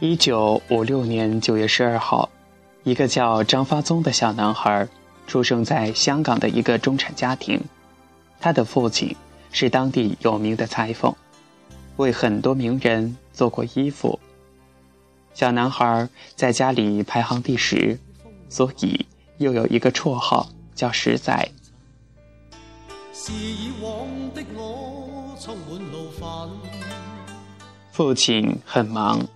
[0.00, 2.28] 一九五六年九月十二号，
[2.84, 4.86] 一个叫张发宗的小男孩
[5.26, 7.60] 出生在香港的一个中产家庭。
[8.38, 9.16] 他的父亲
[9.50, 11.12] 是当地有名的裁缝，
[11.96, 14.20] 为很多名人做过衣服。
[15.34, 17.98] 小男孩在家里排行第十，
[18.48, 19.04] 所以
[19.38, 21.50] 又有一个绰号叫“十仔”。
[27.90, 29.26] 父亲很忙。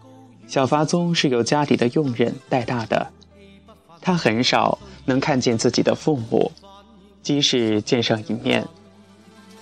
[0.53, 3.11] 小发宗是由家里的佣人带大的，
[4.03, 6.53] 他很少能看见自己的父母，
[7.23, 8.69] 即使见上一面，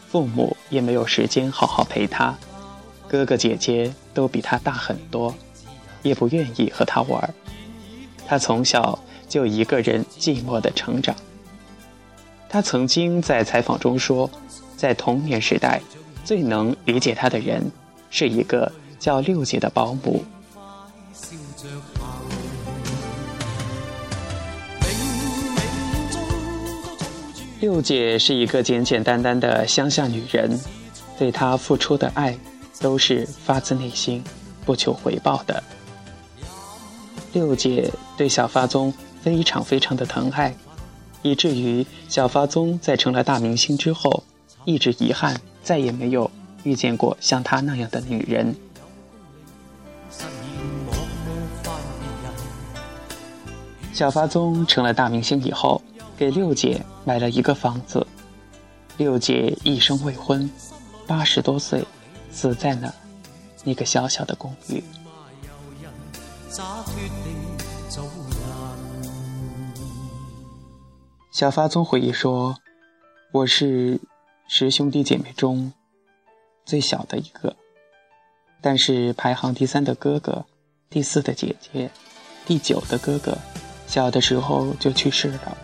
[0.08, 2.36] 父母也没有时间好好陪他。
[3.06, 5.32] 哥哥姐姐都比他大很多，
[6.02, 7.34] 也不愿意和他玩。
[8.26, 11.14] 他从小就一个人寂寞的成长。
[12.48, 14.28] 他曾经在采访中说，
[14.76, 15.80] 在童年时代，
[16.24, 17.70] 最能理解他的人
[18.10, 20.24] 是一个叫六姐的保姆。
[27.60, 30.58] 六姐是一个简简单单的乡下女人，
[31.18, 32.38] 对她付出的爱
[32.80, 34.24] 都是发自内心，
[34.64, 35.62] 不求回报的。
[37.34, 40.54] 六姐对小发宗非常非常的疼爱，
[41.20, 44.24] 以至于小发宗在成了大明星之后，
[44.64, 46.30] 一直遗憾再也没有
[46.64, 48.56] 遇见过像她那样的女人。
[53.92, 55.80] 小发宗成了大明星以后。
[56.16, 58.06] 给六姐买了一个房子，
[58.98, 60.50] 六姐一生未婚，
[61.06, 61.82] 八十多岁，
[62.30, 62.94] 死在了
[63.64, 64.84] 那个小小的公寓。
[71.32, 72.54] 小发宗回忆说
[73.32, 73.98] ：“我是
[74.46, 75.72] 十兄弟姐妹中
[76.66, 77.56] 最小的一个，
[78.60, 80.44] 但是排行第三的哥哥、
[80.90, 81.90] 第四的姐姐、
[82.44, 83.38] 第九的哥哥，
[83.90, 85.58] 小的时候就去世了。”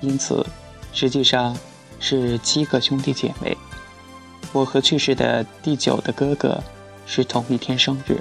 [0.00, 0.46] 因此，
[0.92, 1.56] 实际上
[1.98, 3.56] 是七个兄弟姐妹。
[4.52, 6.62] 我和去世的第九的哥哥
[7.04, 8.18] 是同一天生日，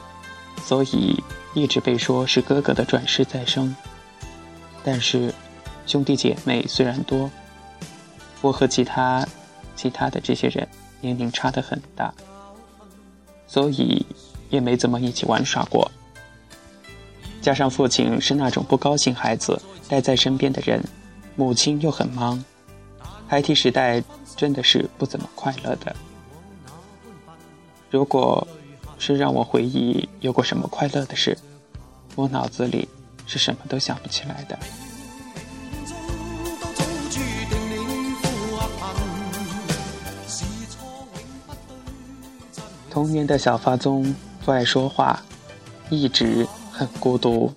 [0.64, 3.74] 所以一直被说是哥哥的转世再生。
[4.84, 5.34] 但是，
[5.86, 7.30] 兄弟姐妹虽然多，
[8.42, 9.26] 我和其他
[9.76, 10.68] 其他的这些人
[11.00, 12.14] 年龄差得很大，
[13.48, 14.06] 所以
[14.50, 15.90] 也没怎么一起玩耍过。
[17.48, 20.84] 加上父亲是那种不高兴孩子待在身边的人。
[21.38, 22.44] 母亲又很忙，
[23.26, 24.04] 孩提时代
[24.36, 25.96] 真的是不怎么快乐的。
[27.90, 28.46] 如果
[29.00, 31.38] 是让我回忆有过什么快乐的事，
[32.16, 32.86] 我脑子里
[33.26, 34.60] 是什么都想不起来的。
[42.90, 44.14] 童年的小发宗
[44.44, 45.22] 不爱说话，
[45.90, 46.46] 一直
[46.78, 47.56] 很孤独。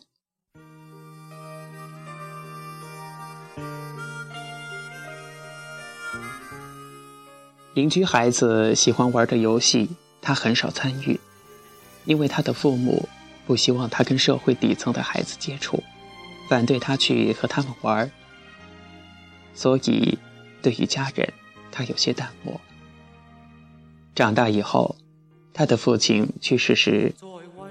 [7.74, 9.90] 邻居孩子喜欢玩的游戏，
[10.22, 11.20] 他很少参与，
[12.06, 13.06] 因为他的父母
[13.46, 15.82] 不希望他跟社会底层的孩子接触，
[16.48, 18.10] 反对他去和他们玩
[19.52, 20.18] 所以
[20.62, 21.30] 对于家人，
[21.70, 22.58] 他有些淡漠。
[24.14, 24.96] 长大以后，
[25.52, 27.14] 他的父亲去世时，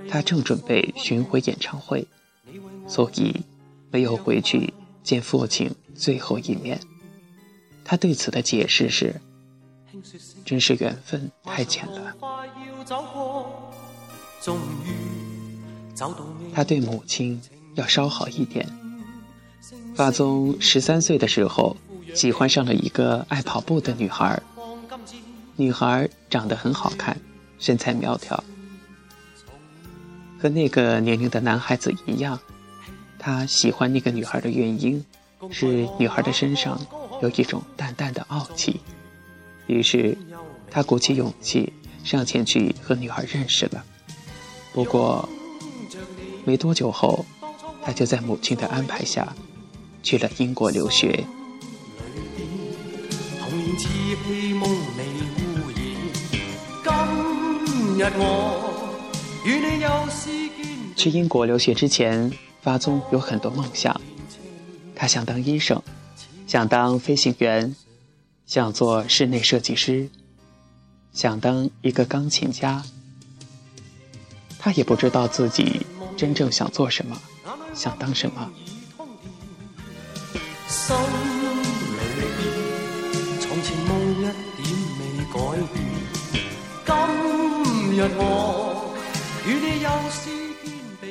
[0.08, 2.08] 他正准备巡回演唱会，
[2.88, 3.42] 所以
[3.92, 4.74] 没有回去
[5.04, 6.80] 见父亲最后一面。
[7.84, 9.20] 他对此的解释是。
[10.46, 12.16] 真是缘分太浅了。
[16.54, 17.42] 他对母亲
[17.76, 18.66] 要稍好一点。
[19.96, 21.76] 发宗十三岁的时候，
[22.16, 24.42] 喜欢上了一个爱跑步的女孩。
[25.58, 27.20] 女孩长得很好看，
[27.58, 28.42] 身材苗条。
[30.42, 32.40] 和那个年龄的男孩子一样，
[33.18, 35.04] 他喜欢那个女孩的原因，
[35.52, 36.80] 是女孩的身上
[37.22, 38.80] 有一种淡淡的傲气。
[39.68, 40.18] 于是，
[40.72, 41.74] 他鼓起勇气
[42.04, 43.84] 上前去和女孩认识了。
[44.72, 45.28] 不过，
[46.46, 47.26] 没多久后，
[47.84, 49.36] 他就在母亲的安排下
[50.02, 51.26] 去了英国留学。
[56.82, 58.79] 今日我
[60.96, 62.32] 去英国留学之前，
[62.62, 64.00] 发宗有很多梦想，
[64.96, 65.82] 他想当医生，
[66.48, 67.76] 想当飞行员。
[68.46, 70.10] 想做室内设计师，
[71.14, 72.84] 想当一个钢琴家。
[74.58, 75.86] 他也不知道自己
[76.18, 77.16] 真正想做什么，
[77.76, 78.50] 想当什么。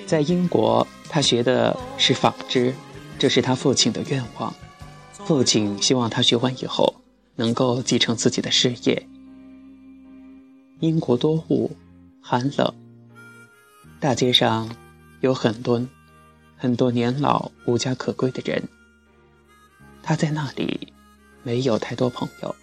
[0.07, 2.75] 在英国，他学的是纺织，
[3.19, 4.55] 这是他父亲的愿望。
[5.13, 6.95] 父亲希望他学完以后
[7.37, 9.07] 能够继承自己的事业。
[10.81, 11.77] 英国多雾，
[12.23, 12.75] 寒冷，
[14.01, 14.75] 大街上
[15.21, 15.87] 有很多
[16.57, 18.63] 很多年老无家可归的人。
[20.03, 20.93] 他在那里
[21.43, 22.55] 没有太多朋友。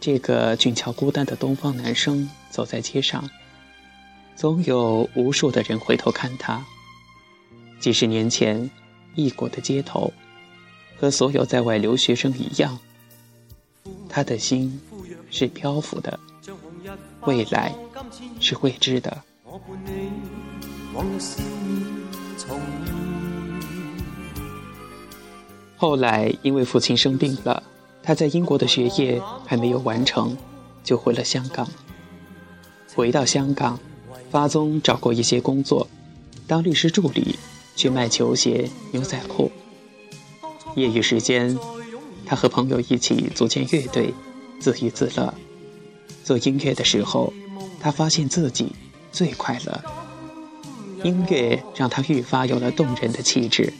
[0.00, 3.28] 这个俊俏孤单的东方男生走在街上。
[4.36, 6.62] 总有无数的人回头看他。
[7.80, 8.70] 几十年前，
[9.14, 10.12] 异国的街头，
[10.98, 12.78] 和所有在外留学生一样，
[14.10, 14.78] 他的心
[15.30, 16.20] 是漂浮的，
[17.22, 17.74] 未来
[18.38, 19.22] 是未知的。
[25.78, 27.62] 后来，因为父亲生病了，
[28.02, 30.36] 他在英国的学业还没有完成，
[30.84, 31.66] 就回了香港。
[32.94, 33.78] 回到香港。
[34.36, 35.88] 巴宗找过一些工作，
[36.46, 37.38] 当律师助理，
[37.74, 39.50] 去卖球鞋、牛仔裤。
[40.74, 41.58] 业余时间，
[42.26, 44.12] 他和朋友一起组建乐队，
[44.60, 45.32] 自娱自乐。
[46.22, 47.32] 做音乐的时候，
[47.80, 48.72] 他发现自己
[49.10, 49.82] 最快乐。
[51.02, 53.72] 音乐让他愈发有了动人的气质，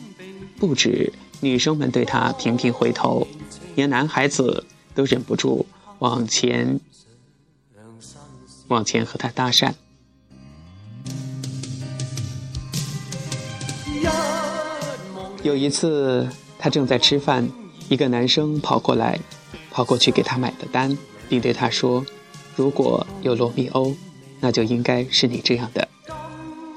[0.58, 1.12] 不止
[1.42, 3.28] 女生们对他频频回头，
[3.74, 4.64] 连男孩子
[4.94, 5.66] 都忍不住
[5.98, 6.80] 往前
[8.68, 9.74] 往前和他搭讪。
[15.46, 16.28] 有一次，
[16.58, 17.48] 他正在吃饭，
[17.88, 19.16] 一个男生跑过来，
[19.70, 20.98] 跑过去给他买的单，
[21.28, 22.04] 并对他说
[22.56, 23.94] ：“如果有罗密欧，
[24.40, 25.86] 那就应该是你这样的。”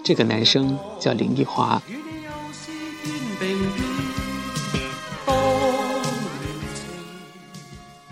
[0.05, 1.81] 这个男生叫林奕华。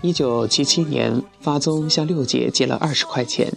[0.01, 3.53] 一九七七年，发宗向六姐借了二十块钱，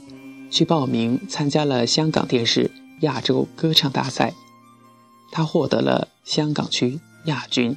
[0.51, 2.71] 去报名参加了香港电视
[3.01, 4.35] 亚洲歌唱大赛。
[5.31, 7.77] 他获得了香港区亚军。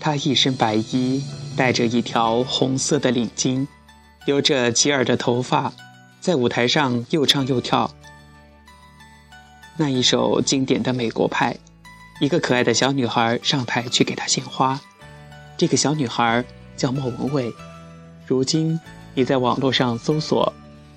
[0.00, 1.22] 他一身白衣，
[1.56, 3.68] 戴着一条红色的领巾，
[4.26, 5.72] 留着齐耳的头发，
[6.20, 7.88] 在舞台上又唱又跳。
[9.76, 11.54] 那一首经典的《美国派》，
[12.20, 14.80] 一个可爱的小女孩上台去给他献花。
[15.56, 16.44] 这个小女孩
[16.76, 17.54] 叫莫文蔚。
[18.32, 18.80] 如今，
[19.14, 20.50] 你在网络上搜索，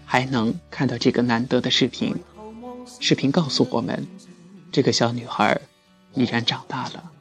[0.05, 2.15] 还能看到这个难得的视频。
[3.01, 4.07] 视频告诉我们，
[4.71, 5.59] 这个小女孩
[6.13, 7.11] 已然长大了，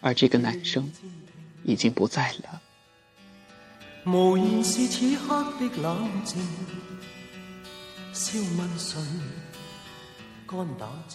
[0.00, 0.88] 而这个男生
[1.64, 2.60] 已经不在了。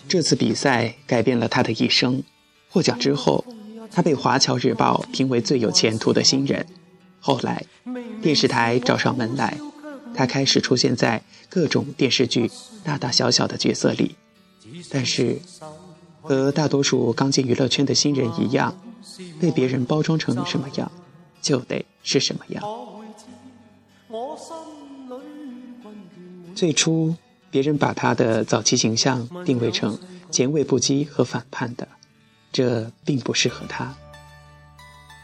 [0.09, 2.21] 这次比赛改变了他的一生。
[2.69, 3.45] 获奖之后，
[3.89, 6.67] 他被《华侨日报》评为最有前途的新人。
[7.23, 7.63] 后来，
[8.19, 9.55] 电视台找上门来，
[10.15, 12.49] 他开始出现在各种电视剧
[12.83, 14.15] 大大小小的角色里。
[14.89, 15.39] 但是，
[16.19, 18.75] 和大多数刚进娱乐圈的新人一样，
[19.39, 20.91] 被别人包装成什么样，
[21.43, 22.63] 就得是什么样。
[26.55, 27.15] 最初，
[27.51, 29.99] 别人把他的早期形象定位成
[30.31, 31.87] 前卫不羁和反叛的，
[32.51, 33.95] 这并不适合他，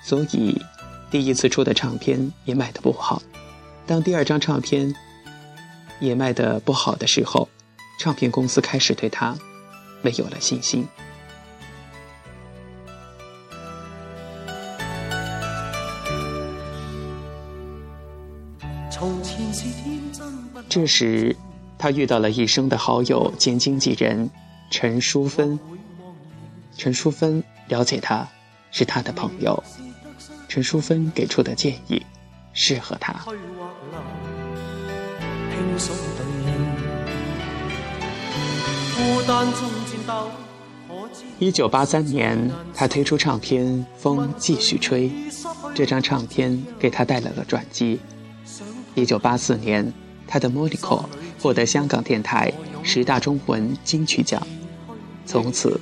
[0.03, 0.61] 所以。
[1.09, 3.21] 第一次出的唱片也卖得不好，
[3.85, 4.93] 当第二张唱片
[5.99, 7.47] 也卖得不好的时候，
[7.99, 9.37] 唱片公司开始对他
[10.01, 10.87] 没有了信心。
[20.69, 21.35] 这时，
[21.77, 24.29] 他遇到了一生的好友兼经纪人
[24.69, 25.57] 陈淑芬。
[26.75, 28.27] 陈淑芬了解他，
[28.71, 29.63] 是他的朋友。
[30.47, 32.01] 陈淑芬给出的建议
[32.53, 33.15] 适合他。
[41.39, 43.65] 一九八三年，他推出唱片
[43.97, 45.09] 《风继续吹》，
[45.75, 47.99] 这张唱片给他带来了转机。
[48.95, 49.93] 一九八四年，
[50.25, 51.03] 他的《Monaco》
[51.39, 52.51] 获得香港电台
[52.81, 54.41] 十大中文金曲奖，
[55.25, 55.79] 从此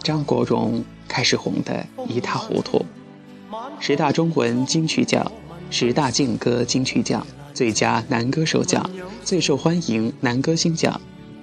[0.00, 2.84] 张国荣开始红得一塌糊涂。
[3.86, 5.30] 十大中文金曲奖、
[5.68, 8.90] 十大劲歌金曲奖、最佳男歌手奖、
[9.22, 10.98] 最受欢迎男歌星奖、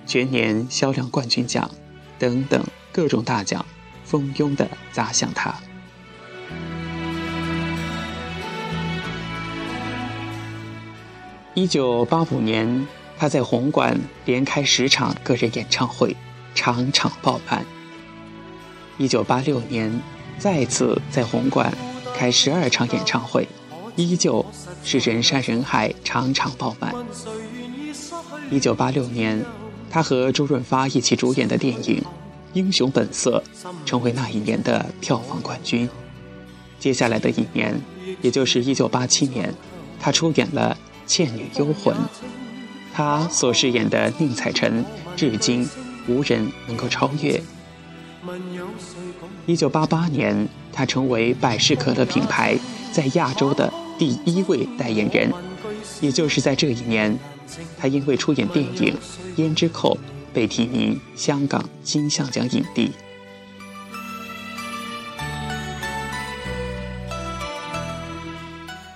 [0.08, 1.70] 全年销量冠军奖
[2.18, 3.64] 等等各种大奖，
[4.04, 5.54] 蜂拥的砸向他。
[11.54, 12.88] 一九八五年，
[13.20, 13.96] 他在红馆
[14.26, 16.18] 连开十场个人演唱会，
[16.56, 17.64] 场场爆满。
[18.98, 20.02] 一九八六年，
[20.40, 21.72] 再次在红馆。
[22.22, 23.48] 开十二场演唱会，
[23.96, 24.46] 依旧
[24.84, 26.94] 是人山人海，场场爆满。
[28.52, 29.44] 一九八六年，
[29.90, 32.00] 他和周润发一起主演的电影
[32.54, 33.44] 《英雄本色》
[33.88, 35.90] 成为那一年的票房冠军。
[36.78, 37.82] 接下来的一年，
[38.22, 39.52] 也就是一九八七年，
[40.00, 40.78] 他出演了
[41.12, 41.96] 《倩女幽魂》，
[42.94, 44.86] 他所饰演的宁采臣，
[45.16, 45.68] 至今
[46.08, 47.42] 无人能够超越。
[49.46, 52.58] 一九八八年，他成为百事可乐品牌
[52.92, 55.32] 在亚洲的第一位代言人。
[56.00, 57.18] 也就是在这一年，
[57.78, 58.98] 他因为出演电影
[59.40, 59.96] 《胭脂扣》
[60.34, 62.92] 被提名香港金像奖影帝。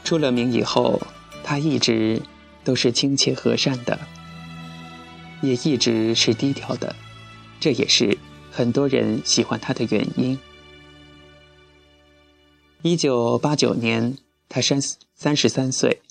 [0.04, 1.02] 出了名以后，
[1.44, 2.22] 他一直
[2.64, 4.00] 都是亲切和善的，
[5.42, 6.96] 也一直是低调的，
[7.60, 8.15] 这也是
[8.56, 10.40] 很多人喜欢他的原因。
[12.84, 14.80] 一九八九年，他三
[15.14, 16.02] 三十三岁，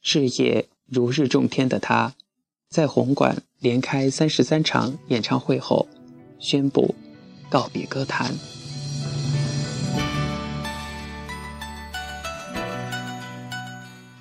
[0.00, 2.14] 事业如日中天的他，
[2.70, 5.86] 在红馆连开三十三场演唱会后，
[6.38, 6.94] 宣布
[7.50, 8.34] 告别歌坛。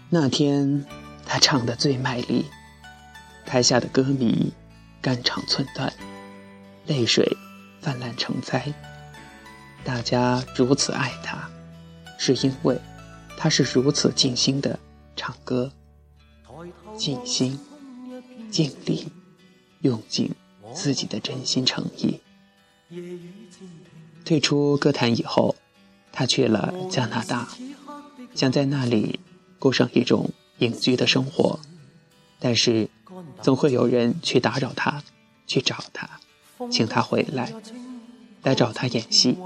[0.09, 0.85] 那天，
[1.25, 2.43] 他唱得最卖力，
[3.45, 4.51] 台下的歌迷
[5.01, 5.93] 肝肠寸断，
[6.85, 7.25] 泪水
[7.81, 8.73] 泛滥成灾。
[9.83, 11.49] 大家如此爱他，
[12.17, 12.79] 是因为
[13.35, 14.79] 他是如此尽心的
[15.15, 15.71] 唱歌，
[16.97, 17.59] 尽心、
[18.51, 19.07] 尽力，
[19.81, 20.33] 用尽
[20.73, 22.19] 自己的真心诚意。
[24.23, 25.55] 退出歌坛以后，
[26.11, 27.49] 他去了加拿大，
[28.35, 29.19] 想在那里。
[29.59, 31.59] 过上一种隐居的生活，
[32.39, 32.89] 但是
[33.43, 35.03] 总会有人去打扰他，
[35.45, 36.19] 去找他，
[36.69, 37.51] 请他回来，
[38.43, 39.37] 来找他演戏。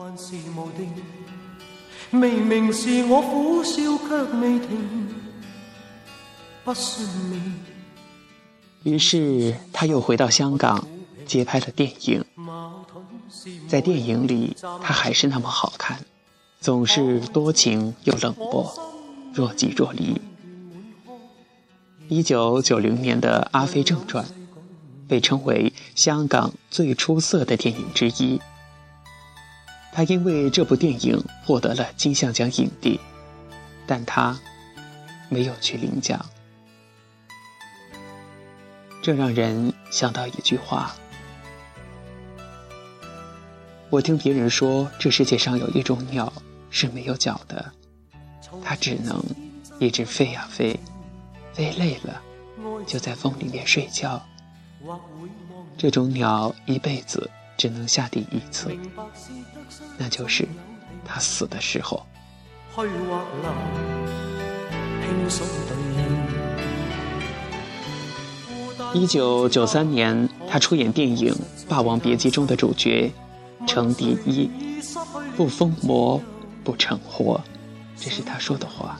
[8.83, 10.87] 于是他又回到香港，
[11.25, 12.23] 接拍了电影。
[13.67, 15.99] 在电影里，他还是那么好看，
[16.59, 18.73] 总是多情又冷漠。
[19.33, 20.21] 若即若离。
[22.07, 24.23] 一九九零年的《阿飞正传》
[25.07, 28.39] 被称为香港最出色的电影之一。
[29.93, 32.99] 他因为这部电影获得了金像奖影帝，
[33.87, 34.37] 但他
[35.29, 36.25] 没有去领奖。
[39.01, 40.95] 这让人想到一句话：
[43.89, 46.33] 我听别人说，这世界上有一种鸟
[46.69, 47.71] 是没有脚的。
[48.63, 49.23] 它只能
[49.79, 50.79] 一直飞呀飞，
[51.53, 52.21] 飞累了
[52.87, 54.21] 就在风里面睡觉。
[55.77, 58.75] 这种鸟一辈子只能下地一次，
[59.97, 60.47] 那就是
[61.03, 62.05] 它死的时候。
[68.93, 71.33] 一九九三年，他出演电影
[71.67, 73.11] 《霸王别姬》中的主角
[73.67, 74.49] 程蝶衣，
[75.35, 76.21] 不疯魔
[76.63, 77.41] 不成活。
[77.97, 78.97] 这是他说的话。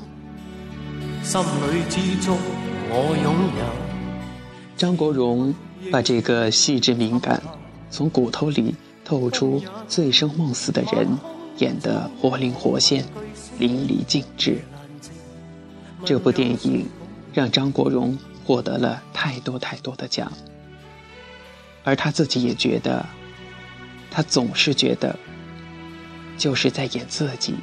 [4.78, 5.54] 张国荣
[5.92, 7.42] 把这个细致敏感、
[7.90, 11.08] 从骨头里透出醉生梦死的人
[11.58, 13.06] 演得活灵活现、
[13.60, 14.62] 淋漓尽致。
[16.04, 16.88] 这部电影
[17.34, 20.32] 让张国荣获得了太多太多的奖，
[21.84, 23.06] 而他自己也觉得，
[24.12, 25.18] 他总是觉得
[26.38, 27.56] 就是在演自己。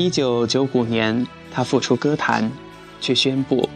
[0.00, 2.50] 一九九五年，他复出歌坛，
[3.02, 3.68] 却宣布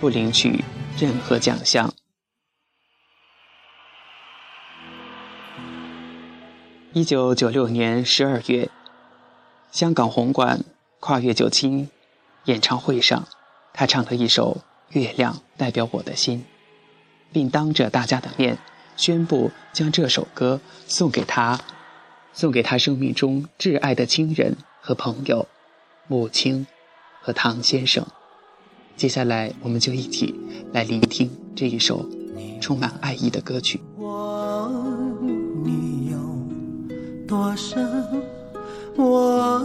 [0.00, 0.64] 不领取
[0.98, 1.94] 任何奖项。
[6.92, 8.68] 一九九六年十二月，
[9.70, 10.64] 香港红馆
[10.98, 11.86] 跨越九七
[12.46, 13.28] 演唱会上，
[13.72, 14.62] 他唱了一首
[14.98, 16.40] 《月亮代表我的心》，
[17.32, 18.58] 并当着大家的面
[18.96, 21.60] 宣布将这首歌送给他，
[22.32, 25.46] 送给他生命中挚爱的亲人和朋友。
[26.10, 26.66] 母亲
[27.22, 28.04] 和唐先生，
[28.96, 30.34] 接下来我们就一起
[30.72, 32.04] 来聆听这一首
[32.60, 33.80] 充满爱意的歌曲。
[33.96, 34.72] 我爱
[35.62, 36.18] 你有
[37.28, 37.88] 多深？
[38.96, 39.62] 我爱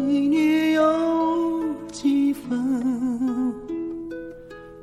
[0.00, 3.52] 你有几分？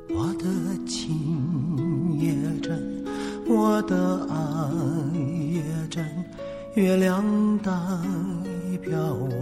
[0.08, 0.46] 我的
[0.86, 3.04] 情也真，
[3.48, 4.36] 我的爱
[5.52, 6.06] 也真，
[6.76, 7.72] 月亮代
[8.80, 9.41] 表我。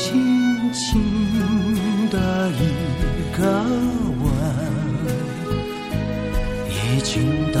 [0.00, 1.02] 轻轻
[2.08, 3.42] 的一个
[4.22, 4.26] 吻，
[6.70, 7.60] 已经打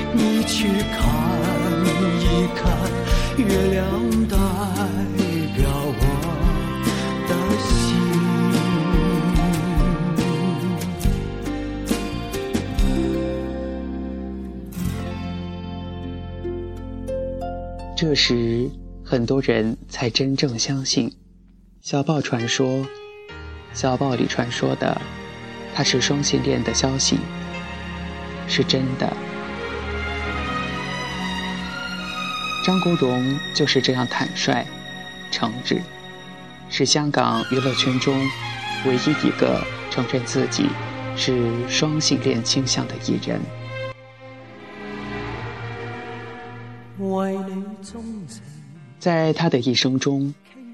[0.13, 0.99] 你去看
[1.85, 2.65] 一看，
[3.37, 3.81] 月亮
[4.27, 4.35] 代
[5.55, 6.01] 表我
[7.27, 7.69] 的心。
[17.95, 18.69] 这时，
[19.05, 21.11] 很多人才真正相信
[21.81, 22.85] 小报传说，
[23.73, 24.99] 小报里传说的
[25.73, 27.17] 他是双性恋的消息
[28.47, 29.30] 是真的。
[32.63, 34.63] 张国荣就是这样坦率、
[35.31, 35.81] 诚挚，
[36.69, 38.15] 是香港娱乐圈中
[38.85, 40.67] 唯一一个承认自己
[41.17, 43.41] 是双性恋倾向的艺人。
[48.99, 50.31] 在他的一生中，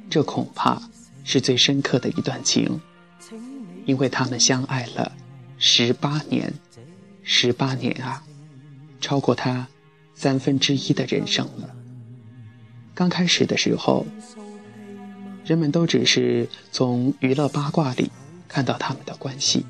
[0.09, 0.81] 这恐怕
[1.23, 2.81] 是最深刻的一段情，
[3.85, 5.13] 因为他们相爱了
[5.57, 6.53] 十八年，
[7.23, 8.21] 十八年啊，
[8.99, 9.65] 超过他
[10.15, 11.75] 三分之一的人生了。
[12.97, 14.07] 刚开始的时候，
[15.45, 18.09] 人们都只是从娱乐八卦里
[18.47, 19.63] 看到他们的关系。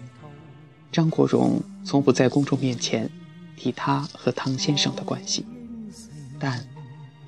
[0.94, 3.10] 张国荣从不在公众面前
[3.58, 5.46] 提他和唐先生的关系，
[6.40, 6.66] 但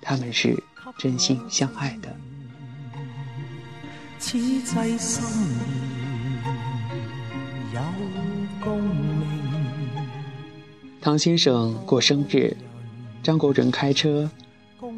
[0.02, 0.56] 他们是
[0.98, 2.16] 真心相爱的。
[4.20, 5.22] 此际心
[7.74, 7.82] 有
[8.64, 10.08] 共鸣。
[11.02, 12.56] 唐先生过生日，
[13.22, 14.32] 张国荣开车，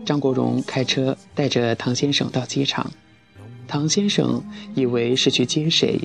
[0.05, 2.91] 张国荣开车带着唐先生到机场。
[3.67, 4.43] 唐先生
[4.75, 5.99] 以为是去接谁，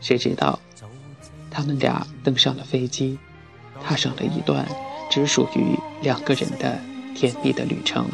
[0.00, 0.58] 谁知道
[1.50, 3.18] 他们俩登上了飞机，
[3.82, 4.66] 踏上了一段
[5.10, 6.78] 只属于两个人的
[7.14, 8.06] 甜蜜的旅程。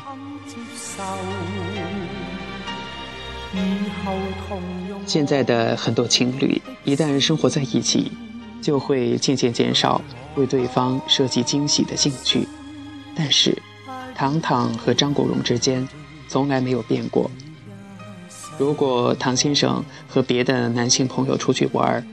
[5.04, 8.10] 现在的很多情侣一旦生活在一起，
[8.62, 10.00] 就会渐渐减少
[10.36, 12.48] 为对方设计惊喜的兴趣。
[13.14, 13.56] 但是，
[14.14, 15.88] 唐唐和张国荣之间
[16.28, 17.30] 从来没有变过。
[18.56, 22.06] 如果唐先生和别的男性朋友出去玩，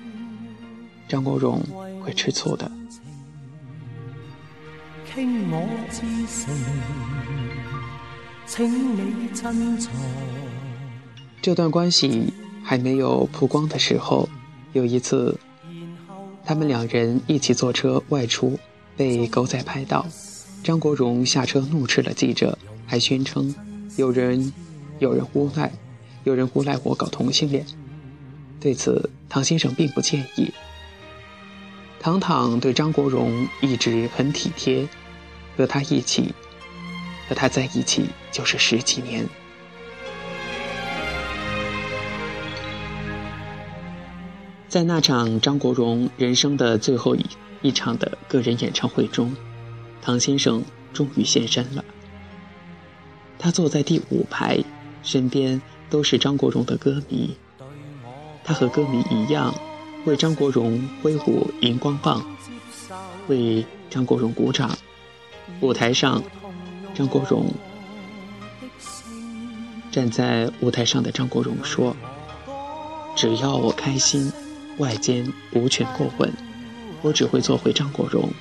[1.08, 1.62] 张国荣
[2.04, 2.72] 会吃醋的。
[11.42, 12.34] 这段关系
[12.64, 14.28] 还没有曝光的时候，
[14.74, 15.38] 有一次，
[16.44, 18.58] 他们两人一起坐车外出，
[18.98, 20.06] 被狗仔拍到。
[20.64, 23.54] 张国荣下车怒斥了记者，还宣称
[23.98, 24.54] 有人
[25.00, 25.72] 有人诬赖，
[26.24, 27.66] 有人诬赖我搞同性恋。
[28.60, 30.54] 对此，唐先生并不介意。
[32.00, 34.88] 唐唐对张国荣一直很体贴，
[35.58, 36.32] 和他一起，
[37.28, 39.28] 和他在一起就是十几年。
[44.70, 47.26] 在那场张国荣人生的最后一
[47.64, 49.36] 一场的个人演唱会中，
[50.02, 51.86] 唐先生终于现身了。
[53.38, 54.60] 他坐在第五排，
[55.04, 57.36] 身边都是张国荣的歌迷。
[58.44, 59.54] 他和歌迷一样，
[60.06, 62.26] 为张国荣挥舞荧光棒，
[63.28, 64.76] 为张国荣鼓掌。
[65.60, 66.24] 舞台上，
[66.94, 67.46] 张国荣
[69.92, 71.96] 站在舞台上的张国荣说
[73.16, 74.32] ：“只要我开心。”
[74.78, 76.32] 外间无权过问，
[77.02, 78.32] 我只会做回张国荣。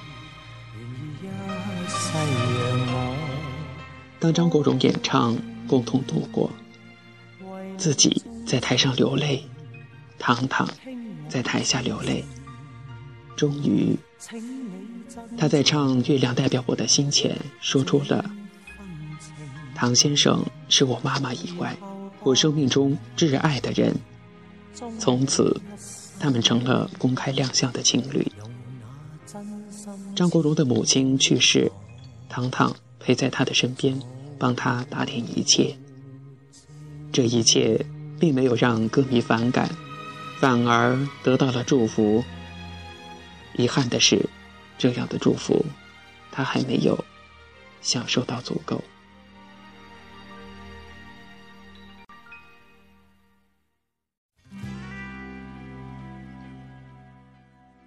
[4.20, 5.35] 当张国荣演唱
[5.66, 6.50] 《共同度过》，
[7.78, 9.42] 自己在台上流泪，
[10.18, 10.68] 唐唐
[11.28, 12.24] 在台下流泪。
[13.35, 13.96] 终于，
[15.38, 18.30] 他在唱《月亮代表我的心》前，说出了
[19.74, 21.74] ：“唐先生是我妈妈以外，
[22.22, 23.96] 我生命中挚爱的人。”
[25.00, 25.61] 从此。
[26.22, 28.30] 他们成了公开亮相的情侣。
[30.14, 31.72] 张国荣的母亲去世，
[32.28, 34.00] 唐唐陪在他的身边，
[34.38, 35.76] 帮他打点一切。
[37.10, 37.84] 这一切
[38.20, 39.68] 并没有让歌迷反感，
[40.38, 42.22] 反而得到了祝福。
[43.56, 44.28] 遗憾的是，
[44.78, 45.64] 这样的祝福，
[46.30, 47.04] 他还没有
[47.82, 48.80] 享受到足够。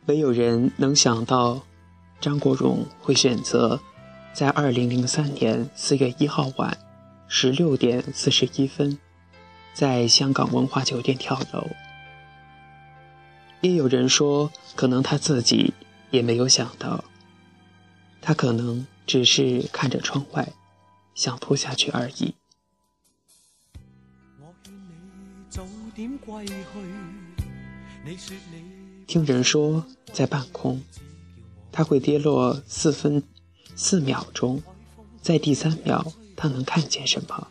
[0.05, 1.61] 没有人能想到，
[2.19, 3.79] 张国荣会选择
[4.33, 6.75] 在二零零三年四月一号晚
[7.27, 8.97] 十六点四十一分，
[9.75, 11.69] 在香港文化酒店跳楼。
[13.61, 15.75] 也有人说，可能他自己
[16.09, 17.03] 也没有想到，
[18.21, 20.51] 他可能只是看着窗外，
[21.13, 22.33] 想扑下去而已。
[29.05, 30.81] 听人说，在半空，
[31.71, 33.23] 它会跌落四分
[33.75, 34.61] 四秒钟，
[35.21, 37.47] 在第三秒，他能看见什么？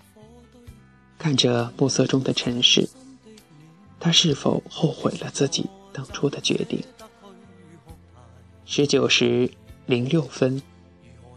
[1.18, 2.88] 看着暮色中的城市，
[4.00, 6.82] 他是否后悔了自己当初的决定？
[8.64, 9.50] 十九时
[9.86, 10.62] 零六分，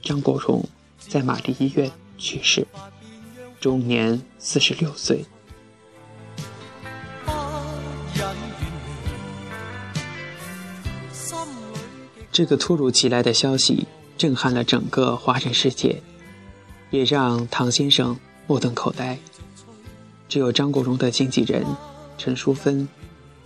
[0.02, 0.64] 张国荣
[0.98, 2.66] 在玛丽医院去世，
[3.60, 5.26] 终年四十六岁。
[12.32, 13.88] 这个突如其来的消息
[14.18, 16.02] 震撼了整个华人世界，
[16.90, 19.18] 也让唐先生目瞪口呆。
[20.28, 21.66] 只有张国荣的经纪人
[22.18, 22.88] 陈淑芬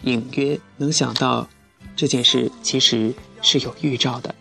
[0.04, 1.48] 隐约能想到
[1.96, 4.34] 这件事其实是有预兆的。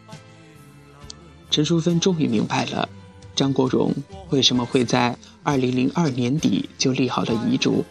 [1.50, 2.88] 陈淑芬终于明白了
[3.34, 3.94] 张国荣
[4.30, 7.84] 为什么会在2002年底就立好了遗嘱，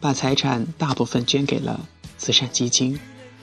[0.00, 1.86] 把财产大部分捐给了
[2.18, 2.98] 慈善基金。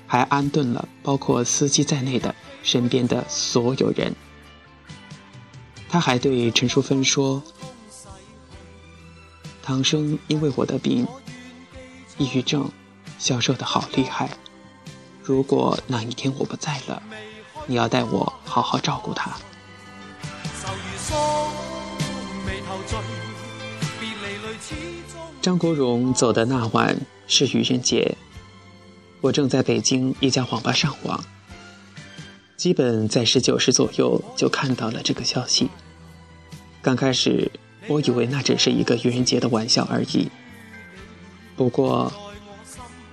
[0.08, 4.16] 还安顿了包括司机在内的身边的所有人。
[5.90, 7.44] 他还对陈淑芬说
[9.62, 11.06] ：“唐生因为我的病，
[12.18, 12.70] 抑郁症，
[13.20, 14.30] 消瘦的好厉害。
[15.22, 17.04] 如果哪一天我不在了，
[17.68, 19.36] 你要带我好好照顾他。”
[25.42, 28.16] 张国荣走的那晚是愚人节。
[29.22, 31.24] 我正在北京一家网吧上网，
[32.62, 35.68] 基本在十九时左右就看到了这个消息。
[36.80, 37.52] 刚开始
[37.88, 40.30] 我以为那只是一个愚人节的玩笑而已。
[41.56, 42.14] 不过，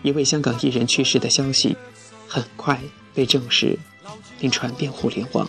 [0.02, 1.74] 一位香港艺人去世的消息
[2.26, 2.78] 很快
[3.14, 3.78] 被证实，
[4.38, 5.48] 并传遍互联网。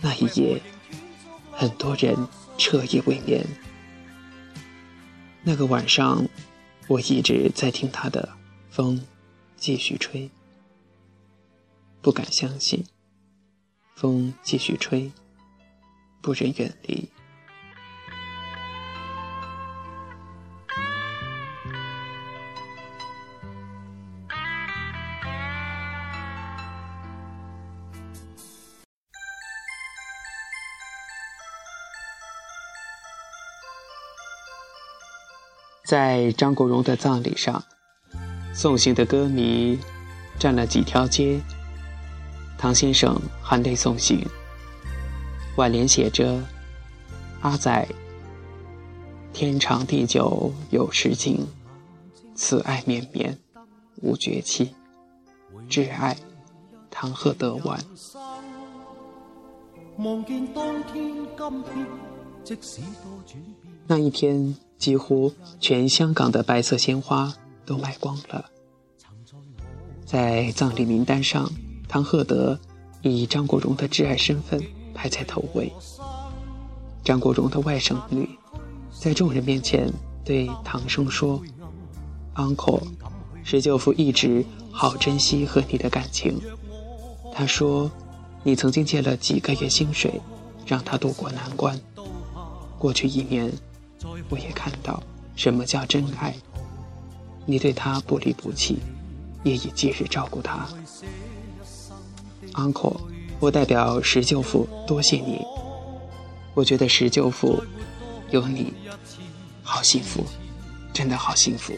[0.00, 0.62] 那一夜，
[1.50, 2.16] 很多人
[2.56, 3.44] 彻夜未眠。
[5.42, 6.24] 那个晚上，
[6.86, 8.28] 我一直在听他的
[8.70, 9.04] 风。
[9.56, 10.30] 继续吹，
[12.02, 12.84] 不敢相信。
[13.94, 15.12] 风继续吹，
[16.22, 17.10] 不忍远离。
[35.86, 37.64] 在张国荣的葬礼上，
[38.54, 39.78] 送行的歌迷
[40.38, 41.40] 站了几条街。
[42.60, 44.22] 唐先生含泪送行，
[45.56, 46.42] 挽联写着
[47.40, 47.88] ：“阿仔，
[49.32, 51.46] 天长地久有时尽，
[52.34, 53.38] 此爱绵绵
[54.02, 54.74] 无绝期。
[55.70, 56.14] 挚爱，
[56.90, 57.82] 唐鹤德完。”
[63.86, 67.32] 那一天，几乎全香港的白色鲜花
[67.64, 68.50] 都卖光了。
[70.04, 71.50] 在葬礼名单上，
[71.92, 72.56] 唐鹤德
[73.02, 74.62] 以张国荣的挚爱身份
[74.94, 75.72] 排在头位。
[77.02, 78.30] 张国荣的外甥女
[78.92, 79.92] 在众人面前
[80.24, 81.42] 对唐生说
[82.36, 82.80] ：“Uncle，
[83.42, 86.40] 石舅父一直好珍惜和你的感情。
[87.34, 87.90] 他说，
[88.44, 90.20] 你曾经借了几个月薪水，
[90.64, 91.76] 让他渡过难关。
[92.78, 93.52] 过去一年。”
[94.30, 95.02] 我也看到
[95.34, 96.32] 什么叫真爱。
[97.44, 98.78] 你对他不离不弃，
[99.42, 100.68] 夜以继日照顾他。
[102.54, 102.96] Uncle，
[103.38, 105.44] 我代表石舅父多谢你。
[106.54, 107.62] 我觉得石舅父
[108.30, 108.72] 有你，
[109.62, 110.24] 好幸福，
[110.92, 111.72] 真的好幸福。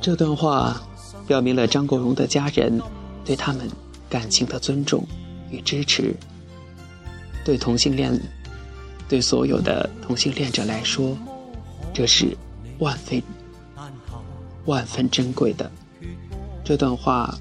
[0.00, 0.80] 这段话
[1.26, 2.80] 表明了张国荣的家人
[3.24, 3.68] 对他们
[4.08, 5.06] 感情的尊重。
[5.48, 6.12] 与支持，
[7.44, 8.20] 对同性恋，
[9.08, 11.16] 对所有的同性恋者来说，
[11.94, 12.36] 这是
[12.80, 13.22] 万分、
[14.66, 15.70] 万分珍贵的。
[16.64, 17.38] 这段话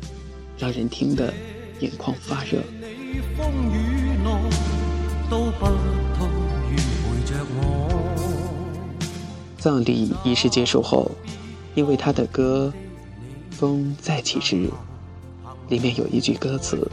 [0.58, 1.34] 让人听得
[1.80, 2.62] 眼眶发热。
[9.58, 11.12] 葬礼仪式结束后，
[11.74, 12.72] 因为他的歌
[13.56, 14.56] 《风再起时》
[15.68, 16.90] 里面有一句歌词。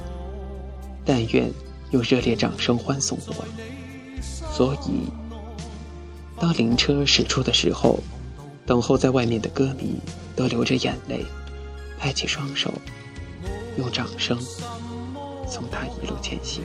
[1.05, 1.51] 但愿
[1.91, 3.45] 用热烈掌声欢送我。
[4.53, 5.11] 所以，
[6.39, 7.99] 当灵车驶出的时候，
[8.65, 9.97] 等候在外面的歌迷
[10.35, 11.25] 都流着眼泪，
[11.99, 12.73] 拍起双手，
[13.77, 14.39] 用掌声
[15.49, 16.63] 送他一路前行。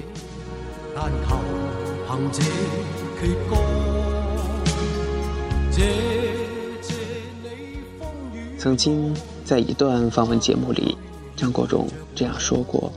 [8.58, 10.98] 曾经在一段访问节目里，
[11.36, 12.92] 张国荣这样说过。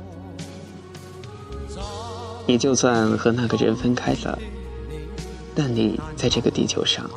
[2.46, 4.38] 你就算和那个人分开了，
[5.54, 7.08] 但你在这个地球上，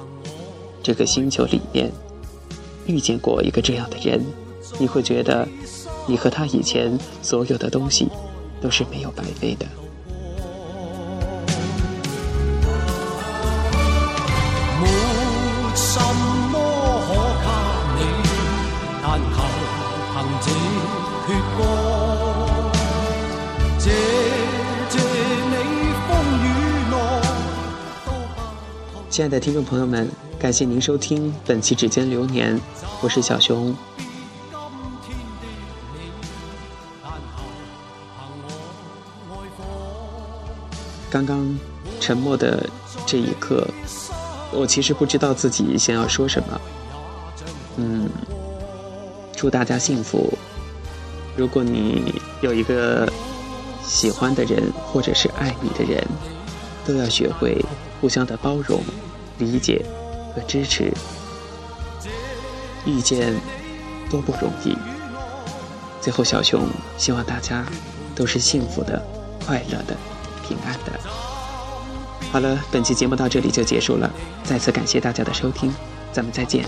[0.84, 1.92] 这个星球里面，
[2.86, 4.24] 遇见过一个这样的人，
[4.78, 5.48] 你会觉得，
[6.08, 8.08] 你和他以前所有的东西，
[8.62, 9.66] 都是没有白费的。
[29.10, 30.10] 亲爱的听众朋友们，
[30.44, 32.54] 感谢您收听本期《指尖流年》，
[33.00, 33.74] 我是小熊。
[41.10, 41.58] 刚刚
[42.02, 42.70] 沉默的
[43.06, 43.66] 这一刻，
[44.52, 46.62] 我其实不知道自己想要说什么。
[47.78, 48.10] 嗯，
[49.34, 50.38] 祝大家幸福。
[51.38, 53.10] 如果你有一个
[53.82, 56.06] 喜欢的人，或者是爱你的人，
[56.86, 57.64] 都要学会。
[58.02, 58.84] 互相的包容、
[59.38, 59.86] 理解
[60.36, 60.92] 和支持，
[62.86, 63.34] 遇见
[64.10, 64.78] 多不容易。
[66.02, 66.68] 最后，小熊
[66.98, 67.66] 希望大家
[68.14, 69.02] 都是幸福的、
[69.46, 69.96] 快乐的、
[70.48, 71.00] 平安的。
[72.32, 74.10] 好了，本期节目到这里就结束了，
[74.44, 75.74] 再次感谢大家的收听，
[76.12, 76.66] 咱们再见。